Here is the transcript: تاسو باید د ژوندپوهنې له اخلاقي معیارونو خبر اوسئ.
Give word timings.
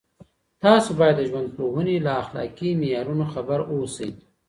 تاسو 0.63 0.89
باید 0.99 1.15
د 1.17 1.21
ژوندپوهنې 1.29 1.95
له 2.05 2.11
اخلاقي 2.23 2.69
معیارونو 2.81 3.25
خبر 3.33 3.59
اوسئ. 3.73 4.09